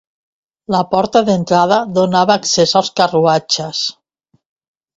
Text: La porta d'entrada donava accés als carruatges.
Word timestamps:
La 0.75 0.79
porta 0.93 1.21
d'entrada 1.27 1.77
donava 1.99 2.39
accés 2.39 2.75
als 2.81 2.91
carruatges. 3.01 3.87